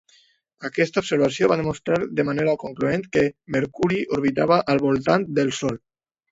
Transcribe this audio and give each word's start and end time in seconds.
Aquesta 0.69 1.01
observació 1.03 1.49
va 1.51 1.57
demostrar 1.61 1.99
de 2.21 2.25
manera 2.31 2.57
concloent 2.65 3.05
que 3.17 3.25
Mercuri 3.59 4.03
orbitava 4.19 4.61
al 4.75 4.85
voltant 4.89 5.31
del 5.41 5.57
Sol. 5.63 5.83